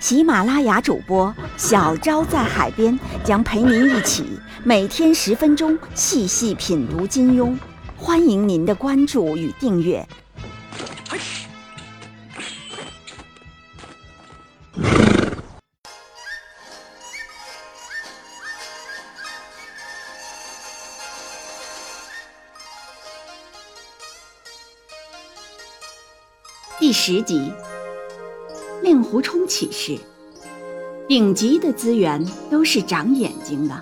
[0.00, 7.56] 喜马拉雅主播小昭在海边将陪您一起每天十分钟细细品读金庸，
[7.96, 10.06] 欢迎您的关注与订阅。
[26.78, 27.52] 第十集，
[28.82, 29.98] 令狐冲启示：
[31.08, 33.74] 顶级的资源都是长眼睛的。《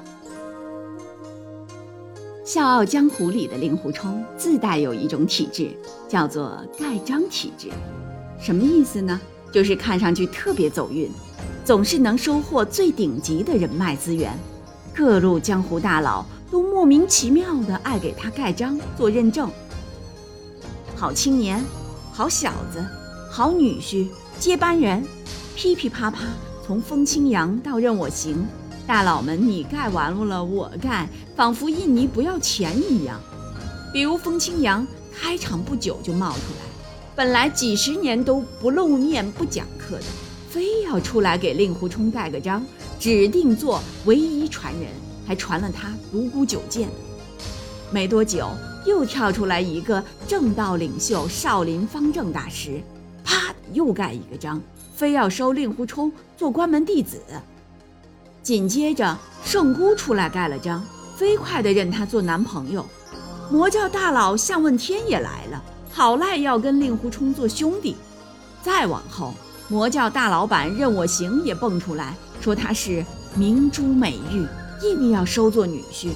[2.45, 5.71] 笑傲江湖》里的令狐冲自带有一种体质，
[6.09, 7.69] 叫做盖章体质。
[8.41, 9.21] 什么意思呢？
[9.53, 11.11] 就是看上去特别走运，
[11.65, 14.37] 总是能收获最顶级的人脉资源。
[14.95, 19.51] 各路江湖大佬都莫名其妙的爱给他盖章做认证。
[20.95, 21.63] 好青年。
[22.13, 22.83] 好小子，
[23.31, 24.09] 好女婿，
[24.39, 25.03] 接班人，
[25.55, 26.25] 噼噼啪啪，
[26.65, 28.47] 从风清扬到任我行，
[28.87, 33.19] 大佬们你盖完了我盖，仿佛印尼不要钱一样。
[33.93, 40.05] 比如风清扬开场不久就冒出来，本来几十年都不露面不讲课的，
[40.51, 42.63] 非要出来给令狐冲盖个章，
[43.01, 44.83] 指定做唯一传人，
[45.27, 46.89] 还传了他独孤九剑。
[47.91, 48.51] 没多久。
[48.87, 52.81] 又跳出来一个正道领袖少林方正大师，
[53.73, 54.61] 又盖一个章，
[54.95, 57.21] 非要收令狐冲做关门弟子。
[58.43, 60.85] 紧接着圣姑出来盖了章，
[61.17, 62.85] 飞快的认他做男朋友。
[63.51, 65.63] 魔教大佬向问天也来了，
[65.93, 67.97] 好赖要跟令狐冲做兄弟。
[68.63, 69.35] 再往后，
[69.69, 73.05] 魔教大老板任我行也蹦出来说他是
[73.35, 74.47] 明珠美玉，
[74.83, 76.09] 硬要收做女婿。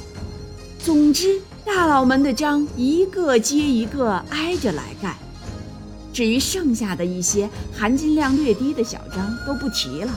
[0.78, 1.40] 总之。
[1.62, 5.16] 大佬们的章一个接一个挨着来盖，
[6.12, 10.12] 至于剩下的一些含金量略低的小章都不提了，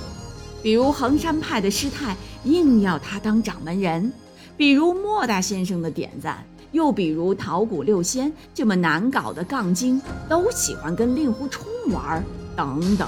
[0.61, 2.15] 比如衡山派的师太
[2.45, 4.11] 硬要他当掌门人，
[4.57, 12.23] 比如莫大先生的点赞，又比如桃谷六仙这么难搞的杠精都喜欢跟令狐冲玩，
[12.55, 13.07] 等等，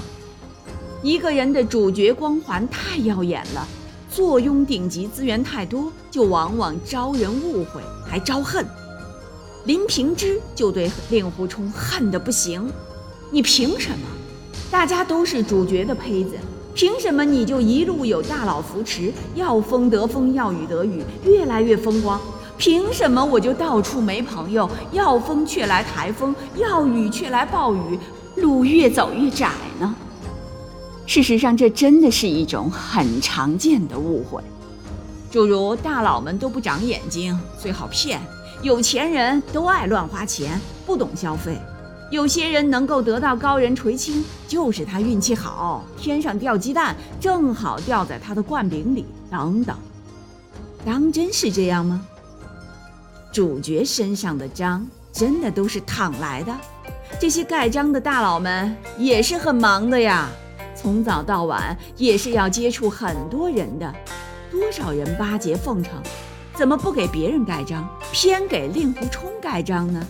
[1.02, 3.66] 一个人的主角光环太耀眼了。
[4.08, 8.64] 坐拥顶级资源太多，就往往招人误会，还招恨。
[9.66, 12.70] 林平之就对令狐冲恨得不行。
[13.30, 14.06] 你凭什么？
[14.70, 16.36] 大家都是主角的胚子，
[16.72, 22.20] 凭什么你就一路有大佬扶持，要风得风，要雨得雨，越来越风光？
[22.56, 27.98] 凭什么我就到处没朋友，要风却来台风，要雨却来暴雨，
[28.36, 29.50] 路越走越窄
[29.80, 29.94] 呢？
[31.06, 34.40] 事实上，这真的是一种很常见的误会，
[35.30, 38.18] 诸如大佬们都不长眼睛，最好骗；
[38.62, 41.54] 有钱人都爱乱花钱，不懂消费；
[42.10, 49.76] 有些人能够得到高人垂青，就是他运气好，天上掉鸡蛋正好掉在他的灌饼里，等等。
[50.84, 52.04] 当真是这样吗？
[53.32, 56.52] 主角身上的章真的都是躺来的？
[57.20, 60.28] 这些盖章的大佬们也是很忙的呀。
[60.74, 63.94] 从早到晚也是要接触很多人的，
[64.50, 65.92] 多少人巴结奉承，
[66.56, 70.02] 怎么不给别人盖章，偏给令狐冲盖章呢？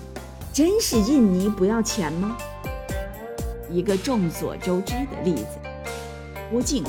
[0.53, 2.37] 真是印尼不要钱吗？
[3.69, 5.59] 一个众所周知的例子，
[6.49, 6.85] 郭靖，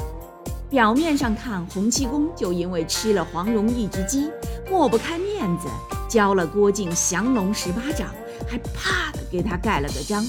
[0.69, 4.29] 表面上看洪七公就因为吃了黄蓉一只鸡，
[4.69, 5.67] 抹不开面子，
[6.07, 8.09] 教了郭靖降龙十八掌，
[8.47, 10.23] 还啪的给他盖了个章，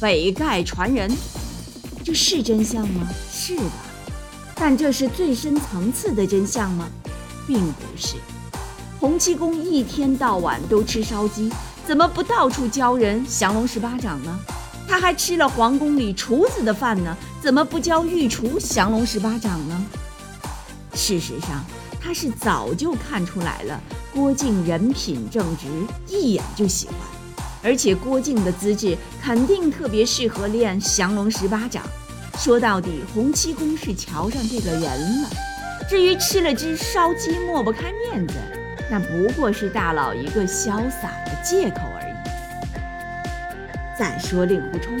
[0.00, 1.10] 北丐传人。
[2.02, 3.06] 这是真相吗？
[3.30, 3.62] 是的，
[4.54, 6.88] 但这是最深层次的真相吗？
[7.46, 8.16] 并不是。
[9.00, 11.50] 洪七公一天到晚都吃烧鸡，
[11.86, 14.38] 怎么不到处教人降龙十八掌呢？
[14.86, 19.86] 他还吃了皇宫里厨子的饭呢，怎么不教御厨降龙十八掌呢？
[20.92, 21.64] 事实上，
[21.98, 23.80] 他是早就看出来了，
[24.12, 25.66] 郭靖人品正直，
[26.06, 26.96] 一眼就喜欢。
[27.62, 31.82] 而且郭靖的资质肯定特别适合练降龙十八掌。
[32.36, 35.30] 说到底，洪七公是瞧上这个人了。
[35.88, 38.34] 至于吃了只烧鸡抹不开面子，
[38.90, 42.12] 那不过是大佬一个潇洒的借口而已。
[43.96, 44.98] 再说令狐冲，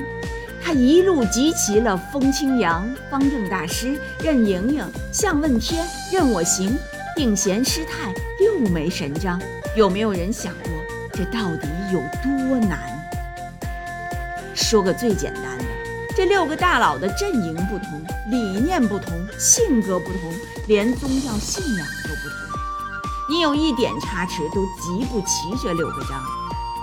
[0.62, 6.78] 他一路集齐了风清扬、方正大师、任盈盈、向问天、任我行、
[7.16, 9.40] 定闲师太六枚神章。
[9.74, 10.72] 有没有人想过，
[11.12, 12.78] 这到底有多难？
[14.54, 15.64] 说个最简单的，
[16.16, 20.32] 这六个大佬的阵营不同，理念不同，性格不同，
[20.66, 22.49] 连宗教信仰都不同。
[23.30, 26.20] 你有一点差池，都集不齐这六个章。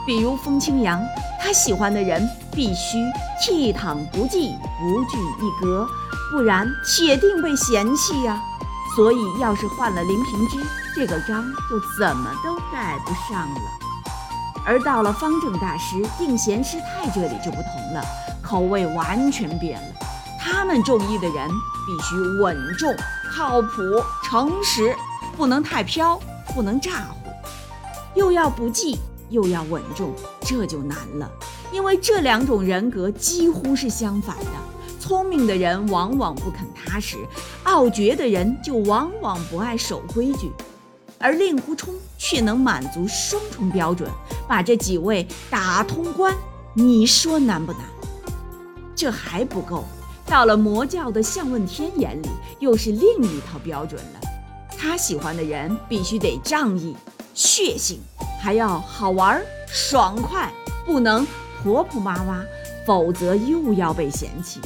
[0.06, 1.04] 比如风清扬，
[1.44, 3.04] 他喜欢的人必须
[3.44, 5.86] 倜傥不羁，不拘一格，
[6.32, 8.42] 不然铁定被嫌弃呀。
[8.96, 10.58] 所以，要是换了林平之，
[10.96, 13.62] 这个章就怎么都盖不上了。
[14.66, 18.02] 而到了方正大师、定闲师太这里就不同了，
[18.42, 19.88] 口味完全变了。
[20.40, 21.50] 他们中意的人
[21.86, 22.96] 必须稳重、
[23.36, 23.82] 靠谱、
[24.24, 24.96] 诚实，
[25.36, 26.18] 不能太飘，
[26.54, 27.30] 不能咋呼，
[28.20, 28.98] 又要不济。
[29.30, 31.30] 又要稳重，这就难了，
[31.70, 34.46] 因为这两种人格几乎是相反的。
[35.02, 37.18] 聪明的人往往不肯踏实，
[37.64, 40.50] 傲绝的人就往往不爱守规矩，
[41.20, 44.10] 而令狐冲却能满足双重标准，
[44.48, 46.34] 把这几位打通关。
[46.74, 47.82] 你说难不难？
[48.96, 49.84] 这还不够，
[50.26, 52.30] 到了魔教的向问天眼里，
[52.60, 54.27] 又是另一套标准了。
[54.78, 56.96] 他喜欢的人必须得仗义、
[57.34, 58.00] 血性。
[58.40, 60.54] 还要好玩爽快，
[60.86, 61.26] 不能
[61.62, 62.46] 婆婆妈妈，
[62.86, 64.62] 否则又要被嫌弃。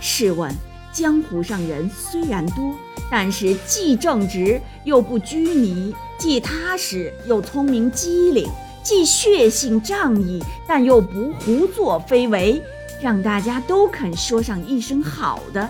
[0.00, 0.52] 试问，
[0.92, 2.74] 江湖上人虽然多，
[3.08, 8.50] 但是既正直又不拘泥，既踏实又聪明机灵，
[8.82, 12.60] 既血性仗义，但又不胡作非为，
[13.00, 15.66] 让大家都肯说上一声好的，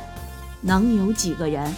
[0.63, 1.73] 能有几个人？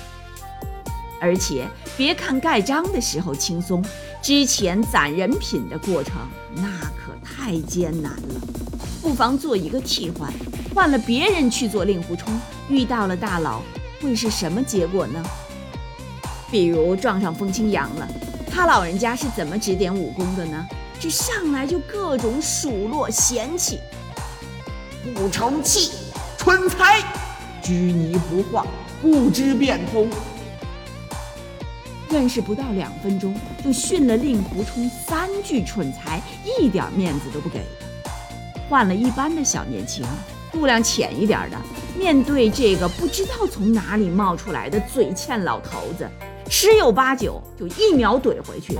[1.21, 3.85] 而且别看盖章的时候轻松。
[4.23, 6.15] 之前攒人品的过程，
[6.55, 8.41] 那可太艰难了。
[9.01, 10.33] 不妨做一个替换，
[10.75, 12.33] 换了别人去做令狐冲，
[12.69, 13.63] 遇到了大佬，
[14.01, 15.23] 会是什么结果呢？
[16.51, 18.09] 比如撞上风清扬了，
[18.51, 20.67] 他老人家是怎么指点武功的呢？
[20.99, 23.79] 这上来就各种数落嫌弃，
[25.15, 25.93] 不成器，
[26.37, 27.01] 蠢材，
[27.63, 28.67] 拘泥不化，
[29.01, 30.09] 不知变通。
[32.17, 36.19] 认识不到两分钟，就训了令狐冲三句蠢材，
[36.59, 37.61] 一点面子都不给。
[38.71, 40.03] 换了一般的小年轻，
[40.51, 41.59] 度量浅一点的，
[41.95, 46.09] 面对这个不知道从哪里冒出来的嘴欠老头子，
[46.49, 48.79] 十有八九就一秒怼回去。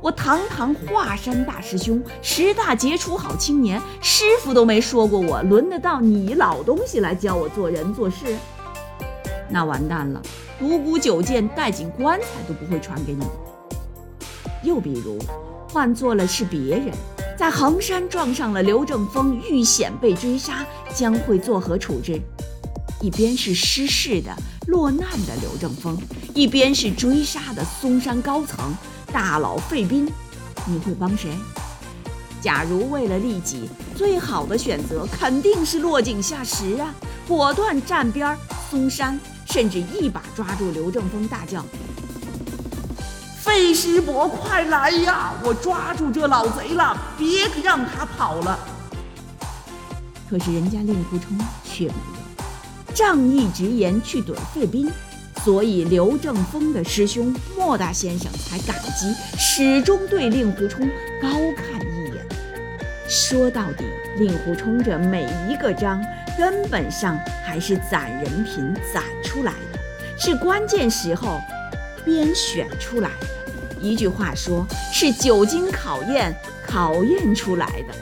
[0.00, 8.34] 我堂堂华山大师兄，十大杰出好青年，师傅都没说过我，轮得到你老东西来教我做人做事？
[9.50, 10.22] 那完蛋了。
[10.58, 13.24] 独孤九剑带进棺材都不会传给你。
[14.62, 15.18] 又比如，
[15.68, 16.92] 换做了是别人，
[17.38, 22.20] 在衡山撞上了刘正风，遇险被追杀，将会作何处置？
[23.00, 24.30] 一边是失势的
[24.66, 25.96] 落难的刘正风，
[26.34, 28.74] 一边是追杀的嵩山高层
[29.10, 30.06] 大佬费斌，
[30.66, 31.30] 你会帮谁？
[32.42, 36.94] 假如为了利己，最好的选择肯定是落井下石啊，
[37.26, 38.38] 果断站边儿
[38.70, 39.18] 嵩山。
[39.50, 41.64] 甚至一把抓住刘正风，大叫
[43.42, 45.32] ：“费师伯，快来呀！
[45.42, 48.56] 我抓住这老贼了，别让他跑了。”
[50.30, 54.88] 可是人家令狐冲却没有仗义直言去怼费斌，
[55.44, 60.88] 所以刘正风的师兄莫大先生才感激，始终对令狐冲
[61.20, 61.89] 高看。
[63.10, 63.84] 说到底，
[64.18, 66.00] 令狐冲这每一个章。
[66.38, 69.78] 根本上还是攒人品攒出来的，
[70.16, 71.40] 是关键时候
[72.04, 73.26] 编选出来的。
[73.80, 77.94] 一句话说，是久经考验考验出来的。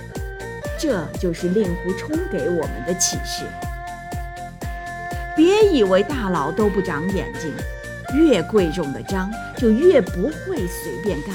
[0.79, 3.45] 这就是令狐冲给我们的启示。
[5.35, 7.51] 别以为大佬都不长眼睛，
[8.15, 11.33] 越贵重的章就越不会随便盖，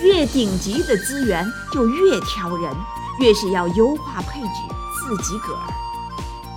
[0.00, 2.72] 越顶级的资源就越挑人，
[3.20, 4.62] 越是要优化配置，
[4.98, 5.62] 自己个儿。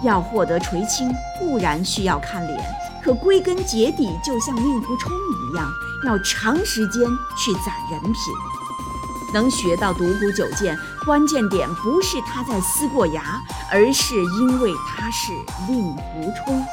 [0.03, 2.59] 要获得垂青，固然需要看脸，
[3.03, 5.69] 可归根结底，就像令狐冲一样，
[6.05, 7.01] 要长时间
[7.37, 8.13] 去攒人品。
[9.33, 15.33] 能学到独孤九剑，关键点不是他在思过崖，而是因为他是
[15.67, 16.65] 令狐冲，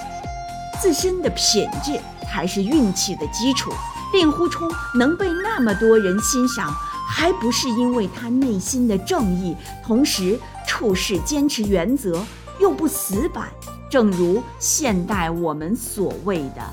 [0.80, 3.72] 自身的品质才是运气的基础。
[4.12, 6.72] 令狐冲能被那么多人欣赏，
[7.08, 12.24] 还不是因为他内心的正义，同时处事坚持原则。
[12.58, 13.50] 又不死板，
[13.90, 16.72] 正如现代我们所谓的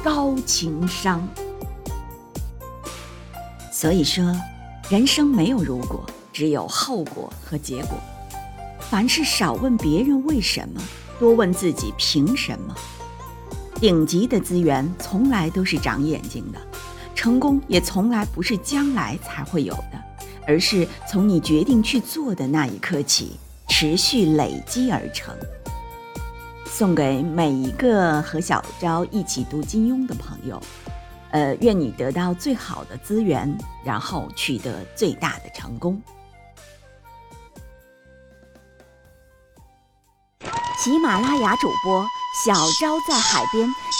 [0.00, 1.26] 高情商。
[3.72, 4.32] 所以说，
[4.88, 7.98] 人生没有如果，只有后果和结果。
[8.78, 10.80] 凡事少问别人为什么，
[11.18, 12.72] 多问自己凭什么。
[13.80, 16.60] 顶级的资源从来都是长眼睛的，
[17.24, 19.98] 成功也从来不是将来才会有的，
[20.46, 25.34] 而是从你决定去做的那一刻起，持续累积而成。
[26.66, 30.60] 送给每一个和小昭一起读金庸的朋友，
[31.30, 33.50] 呃，愿你得到最好的资源，
[33.82, 35.98] 然后取得最大的成功。
[40.78, 42.06] 喜马拉雅主播
[42.44, 43.66] 小昭在海边